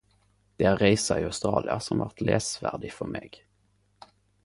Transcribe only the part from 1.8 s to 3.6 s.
som vart lesverdig for meg.